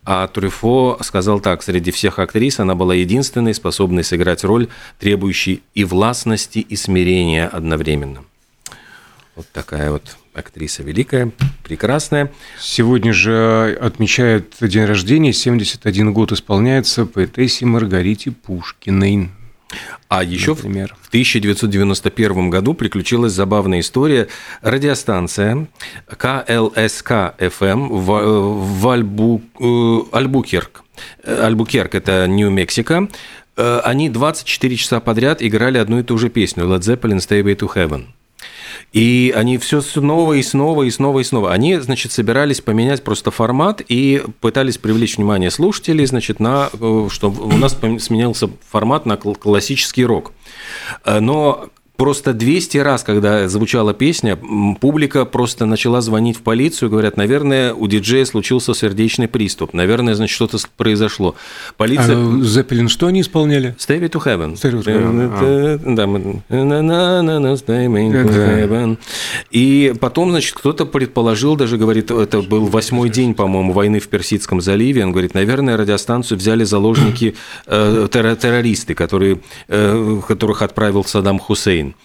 А 0.04 0.28
Трюфо 0.28 0.98
сказал 1.02 1.42
так, 1.42 1.64
среди 1.64 1.92
всех 1.92 2.20
актрис 2.20 2.60
она 2.60 2.76
была 2.76 2.96
единственной, 2.96 3.54
способной 3.54 4.04
сыграть 4.04 4.44
роль, 4.44 4.70
требующей 5.00 5.64
и 5.74 5.84
властности, 5.84 6.60
и 6.60 6.76
смирения 6.78 7.48
одновременно. 7.48 8.24
Вот 9.36 9.48
такая 9.52 9.92
вот 9.92 10.16
актриса 10.34 10.84
великая, 10.84 11.32
прекрасная. 11.64 12.32
Сегодня 12.60 13.12
же 13.12 13.78
отмечает 13.82 14.56
день 14.62 14.86
рождения, 14.86 15.34
71 15.34 16.14
год 16.14 16.32
исполняется 16.32 17.06
поэтессе 17.06 17.66
Маргарите 17.66 18.32
Пушкиной. 18.32 19.30
А 20.08 20.24
еще 20.24 20.52
Например. 20.52 20.96
в 21.02 21.10
1991 21.10 22.50
году 22.50 22.74
приключилась 22.74 23.34
забавная 23.34 23.82
история. 23.82 24.28
Радиостанция 24.62 25.68
KLSK-FM 26.10 27.90
в, 27.90 28.80
в 28.80 28.90
Альбу, 28.90 29.42
э, 29.60 30.00
Альбукерк. 30.12 30.84
Альбукерк– 31.26 31.96
это 31.96 32.28
Нью-Мексико. 32.28 33.10
Э, 33.58 33.82
они 33.84 34.10
24 34.10 34.76
часа 34.78 35.00
подряд 35.00 35.42
играли 35.42 35.78
одну 35.78 36.00
и 36.00 36.04
ту 36.04 36.18
же 36.18 36.30
песню 36.30 36.66
«Led 36.66 36.80
Zeppelin– 36.80 37.18
Stairway 37.18 37.58
to 37.58 37.68
Heaven». 37.74 38.06
И 38.94 39.34
они 39.36 39.58
все 39.58 39.82
снова 39.82 40.34
и 40.34 40.44
снова 40.44 40.84
и 40.84 40.92
снова 40.92 41.20
и 41.20 41.24
снова. 41.24 41.52
Они, 41.52 41.78
значит, 41.78 42.12
собирались 42.12 42.62
поменять 42.62 43.04
просто 43.04 43.32
формат 43.32 43.82
и 43.88 44.24
пытались 44.42 44.78
привлечь 44.78 45.18
внимание 45.18 45.52
слушателей, 45.52 46.06
значит, 46.06 46.40
на, 46.40 46.70
э, 46.74 47.08
чтобы 47.12 47.44
у 47.44 47.58
нас 47.58 47.78
сменился 48.00 48.50
формат 48.70 49.06
на 49.06 49.18
классический 49.18 50.06
рок. 50.06 50.32
Э, 51.06 51.20
но 51.20 51.70
Просто 51.98 52.34
200 52.34 52.78
раз, 52.78 53.04
когда 53.04 53.48
звучала 53.48 53.94
песня, 53.94 54.38
публика 54.80 55.26
просто 55.26 55.66
начала 55.66 56.02
звонить 56.02 56.38
в 56.38 56.42
полицию, 56.42 56.92
говорят, 56.92 57.18
наверное, 57.18 57.74
у 57.74 57.88
диджея 57.88 58.24
случился 58.26 58.76
сердечный 58.76 59.28
приступ, 59.28 59.74
наверное, 59.74 60.14
значит, 60.14 60.36
что-то 60.36 60.60
произошло. 60.78 61.36
Полиция... 61.76 62.16
А 62.16 62.44
Зеппелин 62.44 62.88
что 62.88 63.08
они 63.08 63.22
исполняли? 63.22 63.76
Stairway 63.80 64.12
to 64.12 64.24
Heaven. 64.24 64.54
Stairway 64.54 64.84
to 64.84 64.86
Heaven. 64.86 65.96
Да, 65.96 66.06
И 69.50 69.94
потом, 70.00 70.30
значит, 70.30 70.54
кто-то 70.54 70.86
предположил, 70.86 71.56
даже 71.56 71.78
говорит, 71.78 72.12
это 72.12 72.44
был 72.44 72.68
восьмой 72.68 73.10
день, 73.10 73.34
по-моему, 73.34 73.74
войны 73.74 74.00
в 74.00 74.08
Персидском 74.08 74.62
заливе, 74.62 75.04
он 75.04 75.12
говорит, 75.12 75.34
наверное, 75.34 75.76
радиостанцию 75.78 76.38
взяли 76.38 76.64
заложники 76.64 77.36
э, 77.66 78.08
террористы, 78.12 78.94
которые, 78.94 79.40
э, 79.68 80.22
которых 80.28 80.62
отправил 80.62 81.04
Саддам 81.04 81.40
Хусейн. 81.40 81.87
Путин. 81.88 81.96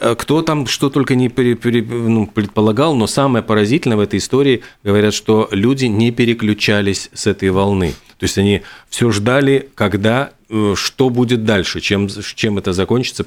Э, 0.00 0.14
кто 0.16 0.42
там 0.42 0.66
что 0.66 0.90
только 0.90 1.14
не 1.14 1.28
ну, 1.28 2.26
предполагал, 2.26 2.94
но 2.94 3.06
самое 3.06 3.44
поразительное 3.44 3.96
в 3.96 4.00
этой 4.00 4.18
истории, 4.18 4.62
говорят, 4.82 5.14
что 5.14 5.48
люди 5.50 5.86
не 5.86 6.10
переключались 6.10 7.10
с 7.12 7.26
этой 7.26 7.50
волны. 7.50 7.94
То 8.18 8.24
есть 8.24 8.38
они 8.38 8.62
все 8.88 9.10
ждали, 9.10 9.68
когда, 9.74 10.30
э, 10.48 10.74
что 10.76 11.10
будет 11.10 11.44
дальше, 11.44 11.80
чем, 11.80 12.08
чем 12.08 12.58
это 12.58 12.72
закончится, 12.72 13.24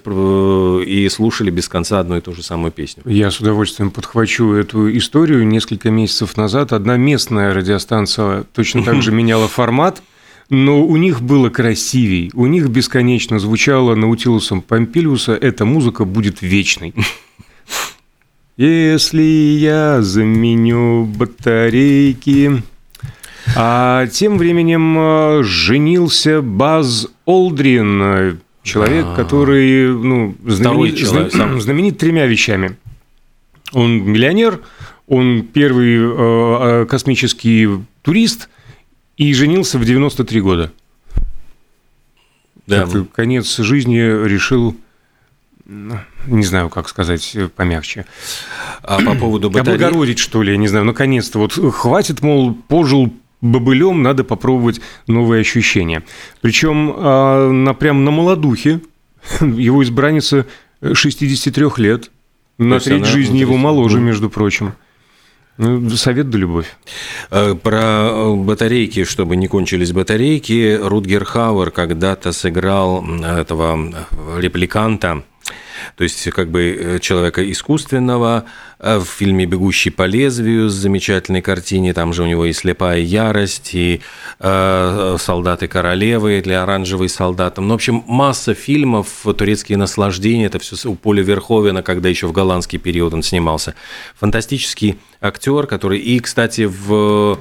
и 0.86 1.10
слушали 1.10 1.50
без 1.50 1.68
конца 1.68 2.00
одну 2.00 2.18
и 2.18 2.22
ту 2.22 2.34
же 2.34 2.44
самую 2.44 2.72
песню. 2.72 3.04
Я 3.06 3.32
с 3.32 3.40
удовольствием 3.40 3.92
подхвачу 3.92 4.54
эту 4.54 4.96
историю. 4.98 5.46
Несколько 5.46 5.92
месяцев 5.92 6.38
назад 6.38 6.74
одна 6.74 6.98
местная 6.98 7.54
радиостанция 7.54 8.44
точно 8.54 8.84
так 8.84 9.02
же 9.02 9.12
меняла 9.12 9.48
формат– 9.48 10.02
но 10.50 10.86
у 10.86 10.96
них 10.96 11.22
было 11.22 11.50
красивей, 11.50 12.32
у 12.34 12.46
них 12.46 12.70
бесконечно 12.70 13.40
звучало 13.40 13.96
наутилусом 13.96 14.62
Помпилиуса 14.62 15.34
«Эта 15.34 15.66
музыка 15.66 16.06
будет 16.06 16.42
вечной». 16.42 16.94
Если 18.58 19.22
я 19.22 20.02
заменю 20.02 21.06
батарейки... 21.06 22.64
А 23.56 24.08
тем 24.08 24.38
временем 24.38 24.98
э, 25.00 25.44
женился 25.44 26.42
Баз 26.42 27.08
Олдрин, 27.24 28.42
человек, 28.62 29.06
который 29.16 29.88
ну, 29.88 30.36
знаменит, 30.46 30.98
человек, 30.98 31.32
знаменит 31.62 31.98
тремя 31.98 32.26
вещами. 32.26 32.76
Он 33.72 34.04
миллионер, 34.04 34.60
он 35.08 35.44
первый 35.44 35.96
э, 35.96 36.82
э, 36.82 36.86
космический 36.88 37.70
турист– 38.02 38.50
и 39.18 39.34
женился 39.34 39.78
в 39.80 39.86
93 39.86 40.42
года. 40.42 40.72
Да. 42.66 42.86
Как 42.86 43.12
конец 43.12 43.58
жизни 43.58 43.98
решил 43.98 44.76
не 46.28 46.44
знаю, 46.44 46.70
как 46.70 46.88
сказать 46.88 47.36
помягче. 47.58 48.06
А 48.84 49.02
по 49.02 49.16
поводу 49.16 49.50
батареи... 49.50 49.76
Облагородить, 49.76 50.18
что 50.18 50.42
ли, 50.42 50.54
я 50.54 50.58
не 50.58 50.70
знаю, 50.70 50.86
наконец-то. 50.86 51.40
Вот 51.40 51.54
хватит, 51.74 52.22
мол, 52.22 52.54
пожил 52.54 53.12
бобылем, 53.42 54.02
надо 54.02 54.24
попробовать 54.24 54.82
новые 55.08 55.42
ощущения. 55.42 56.04
Причем 56.42 56.94
а, 56.96 57.52
на, 57.52 57.74
прям 57.74 58.06
на 58.06 58.12
молодухе 58.12 58.80
его 59.42 59.84
избранница 59.84 60.48
63 60.82 61.66
лет, 61.78 62.12
на 62.58 62.80
треть 62.80 63.06
жизни 63.06 63.38
его 63.38 63.58
моложе, 63.58 64.00
между 64.00 64.30
прочим. 64.30 64.74
Ну, 65.58 65.90
совет 65.90 66.30
да 66.30 66.38
любовь. 66.38 66.76
Э, 67.32 67.56
про 67.56 67.80
э, 67.80 68.36
батарейки, 68.36 69.04
чтобы 69.06 69.36
не 69.36 69.48
кончились 69.48 69.92
батарейки, 69.92 70.80
Рутгер 70.82 71.26
Хауэр 71.26 71.72
когда-то 71.72 72.32
сыграл 72.32 73.04
этого 73.24 74.08
репликанта 74.38 75.24
то 75.96 76.04
есть 76.04 76.30
как 76.32 76.50
бы 76.50 76.78
э, 76.80 77.00
человека 77.00 77.50
искусственного 77.50 78.46
э, 78.80 78.98
в 78.98 79.06
фильме 79.06 79.46
«Бегущий 79.46 79.90
по 79.90 80.04
лезвию» 80.04 80.70
с 80.70 80.74
замечательной 80.74 81.42
картиной, 81.42 81.94
там 81.94 82.14
же 82.14 82.24
у 82.24 82.26
него 82.26 82.46
и 82.46 82.54
«Слепая 82.54 83.00
ярость», 83.00 83.74
и 83.74 84.02
э, 84.40 85.18
«Солдаты 85.20 85.68
королевы» 85.68 86.42
для 86.42 86.64
«Оранжевый 86.64 87.10
солдат». 87.10 87.58
Ну, 87.58 87.70
в 87.70 87.74
общем, 87.74 88.04
масса 88.08 88.54
фильмов, 88.54 89.08
турецкие 89.38 89.78
наслаждения, 89.78 90.46
это 90.46 90.60
все 90.60 90.90
у 90.90 90.96
Поля 90.96 91.24
Верховена, 91.24 91.82
когда 91.82 92.10
еще 92.10 92.28
в 92.28 92.32
голландский 92.32 92.80
период 92.80 93.14
он 93.14 93.24
снимался. 93.24 93.76
Фантастический 94.20 95.00
актер, 95.22 95.68
который 95.68 96.00
и, 96.00 96.20
кстати, 96.20 96.66
в 96.66 97.40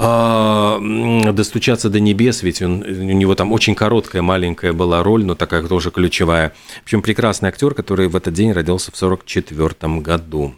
достучаться 0.00 1.90
до 1.90 2.00
небес, 2.00 2.42
ведь 2.42 2.62
он, 2.62 2.82
у 2.82 3.12
него 3.12 3.34
там 3.34 3.52
очень 3.52 3.74
короткая, 3.74 4.22
маленькая 4.22 4.72
была 4.72 5.02
роль, 5.02 5.24
но 5.24 5.34
такая 5.34 5.62
тоже 5.62 5.90
ключевая. 5.90 6.54
В 6.80 6.84
общем, 6.84 7.02
прекрасный 7.02 7.50
актер, 7.50 7.74
который 7.74 8.08
в 8.08 8.16
этот 8.16 8.32
день 8.32 8.52
родился 8.52 8.90
в 8.90 8.94
1944 8.94 10.00
году. 10.00 10.54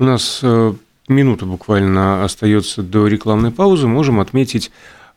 У 0.00 0.04
нас 0.04 0.40
э, 0.42 0.74
минута 1.06 1.46
буквально 1.46 2.24
остается 2.24 2.82
до 2.82 3.06
рекламной 3.06 3.52
паузы. 3.52 3.86
Можем 3.86 4.18
отметить 4.18 4.72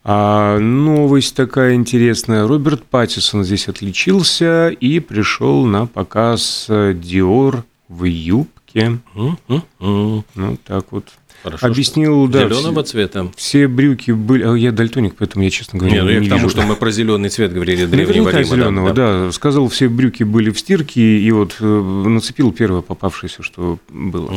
а 0.10 0.58
новость 0.60 1.36
такая 1.36 1.74
интересная. 1.74 2.48
Роберт 2.48 2.86
Паттисон 2.86 3.44
здесь 3.44 3.68
отличился 3.68 4.70
и 4.70 5.02
пришел 5.02 5.66
на 5.66 5.86
показ 5.86 6.68
Dior 6.70 7.64
в 7.90 8.06
юбке. 8.06 9.00
Ну, 9.14 10.58
так 10.66 10.86
вот. 10.92 11.06
Хорошо, 11.56 11.68
объяснил, 11.68 12.28
да. 12.28 12.48
Зеленого 12.48 12.84
все, 12.84 12.92
цвета. 12.92 13.32
Все 13.36 13.68
брюки 13.68 14.12
были. 14.12 14.44
А 14.44 14.54
я 14.56 14.72
дальтоник, 14.72 15.16
поэтому 15.18 15.44
я, 15.44 15.50
честно 15.50 15.80
говоря, 15.80 15.96
не, 15.96 16.02
ну, 16.04 16.10
не, 16.10 16.20
не 16.20 16.28
к 16.28 16.30
тому, 16.30 16.50
что 16.50 16.62
мы 16.64 16.76
про 16.76 16.92
зеленый 16.92 17.30
цвет 17.30 17.54
говорили 17.54 17.86
древнего 17.86 18.30
Рима. 18.30 18.44
зеленого, 18.44 18.94
да, 18.94 19.26
да. 19.26 19.32
Сказал, 19.32 19.68
все 19.70 19.88
брюки 19.90 20.24
были 20.24 20.50
в 20.50 20.60
стирке, 20.60 21.02
и 21.02 21.32
вот 21.32 21.58
э, 21.60 21.66
нацепил 21.66 22.52
первое 22.52 22.82
попавшееся, 22.82 23.44
что 23.44 23.80
было. 23.90 24.34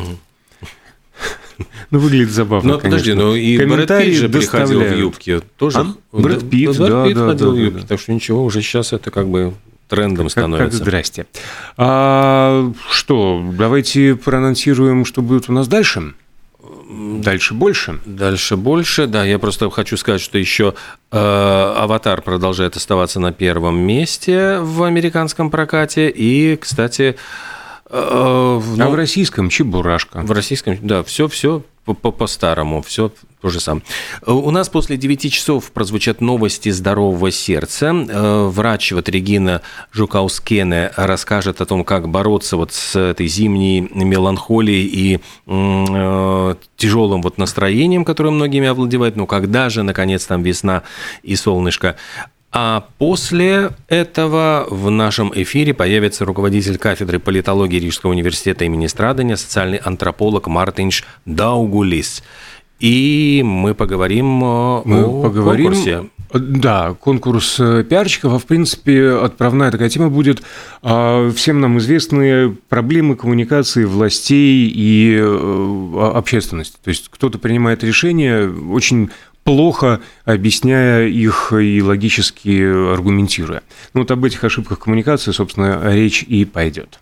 Ну, 1.90 1.98
выглядит 1.98 2.30
забавно, 2.30 2.74
Ну, 2.74 2.78
подожди, 2.80 3.12
ну 3.12 3.34
и 3.34 3.58
Брэд 3.58 3.88
Питт 3.88 4.14
же 4.14 4.28
приходил 4.28 4.80
в 4.80 4.96
юбке. 4.96 5.40
Тоже? 5.58 5.78
А? 5.78 5.94
Брэд 6.12 6.48
Питт, 6.48 6.76
да, 6.78 7.04
Питт 7.04 7.16
да, 7.16 7.28
ходил 7.28 7.52
да, 7.52 7.56
в 7.56 7.58
юбке. 7.58 7.86
Так 7.86 8.00
что 8.00 8.12
ничего, 8.12 8.44
уже 8.44 8.62
сейчас 8.62 8.92
это 8.92 9.10
как 9.10 9.28
бы 9.28 9.52
трендом 9.88 10.26
как, 10.26 10.30
становится. 10.30 10.78
Как 10.78 10.86
здрасте. 10.86 11.26
А, 11.76 12.72
что, 12.90 13.44
давайте 13.58 14.14
проанонсируем, 14.14 15.04
что 15.04 15.20
будет 15.20 15.50
у 15.50 15.52
нас 15.52 15.68
дальше. 15.68 16.14
Дальше 17.18 17.54
больше. 17.54 18.00
Дальше 18.04 18.56
больше, 18.56 19.06
да. 19.06 19.24
Я 19.24 19.38
просто 19.38 19.70
хочу 19.70 19.96
сказать, 19.96 20.20
что 20.20 20.38
еще 20.38 20.74
э, 21.10 21.74
Аватар 21.76 22.22
продолжает 22.22 22.76
оставаться 22.76 23.20
на 23.20 23.32
первом 23.32 23.78
месте 23.78 24.58
в 24.60 24.82
американском 24.82 25.50
прокате. 25.50 26.08
И, 26.08 26.56
кстати, 26.56 27.16
э, 27.90 28.60
ну, 28.76 28.84
а 28.84 28.88
в 28.88 28.94
российском 28.94 29.48
Чебурашка. 29.48 30.20
В 30.20 30.30
российском, 30.32 30.78
да, 30.82 31.02
все, 31.02 31.28
все 31.28 31.62
по-старому, 31.94 32.82
все 32.82 33.10
то 33.40 33.48
же 33.48 33.60
самое. 33.60 33.82
Э, 34.26 34.32
у 34.32 34.50
нас 34.50 34.68
после 34.68 34.96
9 34.96 35.32
часов 35.32 35.72
прозвучат 35.72 36.20
новости 36.20 36.68
здорового 36.68 37.30
сердца. 37.30 37.86
Э, 37.86 38.46
врач 38.48 38.92
вот 38.92 39.08
Регина 39.08 39.62
Жукаускене 39.92 40.92
расскажет 40.96 41.60
о 41.60 41.66
том, 41.66 41.84
как 41.84 42.08
бороться 42.08 42.56
вот 42.56 42.72
с 42.72 42.98
этой 42.98 43.26
зимней 43.26 43.80
меланхолией 43.80 44.86
и 44.86 45.20
э, 45.46 46.54
тяжелым 46.76 47.22
вот 47.22 47.38
настроением, 47.38 48.04
которое 48.04 48.30
многими 48.30 48.68
овладевает. 48.68 49.16
Ну, 49.16 49.26
когда 49.26 49.70
же, 49.70 49.82
наконец, 49.82 50.26
там 50.26 50.42
весна 50.42 50.82
и 51.22 51.36
солнышко. 51.36 51.96
А 52.52 52.88
после 52.98 53.70
этого 53.88 54.66
в 54.68 54.90
нашем 54.90 55.32
эфире 55.34 55.72
появится 55.72 56.24
руководитель 56.24 56.78
кафедры 56.78 57.20
политологии 57.20 57.78
Рижского 57.78 58.10
университета 58.10 58.64
имени 58.64 58.88
Страдания, 58.88 59.36
социальный 59.36 59.78
антрополог 59.78 60.48
Мартинш 60.48 61.04
Даугулис. 61.26 62.24
И 62.80 63.42
мы 63.44 63.74
поговорим 63.74 64.26
мы 64.26 65.04
о 65.04 65.22
поговорим, 65.22 65.66
конкурсе. 65.66 66.04
Да, 66.32 66.94
конкурс 66.94 67.58
э, 67.58 67.84
пиарщиков, 67.84 68.32
а 68.32 68.38
в 68.38 68.46
принципе 68.46 69.10
отправная 69.10 69.70
такая 69.72 69.88
тема 69.88 70.08
будет 70.08 70.42
а, 70.80 71.30
всем 71.32 71.60
нам 71.60 71.78
известные 71.78 72.56
проблемы 72.68 73.16
коммуникации 73.16 73.84
властей 73.84 74.72
и 74.72 75.18
э, 75.20 76.12
общественности. 76.14 76.76
То 76.82 76.88
есть 76.88 77.08
кто-то 77.10 77.38
принимает 77.38 77.82
решения 77.82 78.48
очень 78.48 79.10
плохо 79.44 80.00
объясняя 80.24 81.06
их 81.06 81.52
и 81.52 81.82
логически 81.82 82.92
аргументируя. 82.92 83.62
Ну 83.94 84.00
вот 84.00 84.10
об 84.10 84.24
этих 84.24 84.42
ошибках 84.44 84.78
коммуникации, 84.78 85.32
собственно, 85.32 85.92
речь 85.92 86.22
и 86.22 86.44
пойдет. 86.44 86.98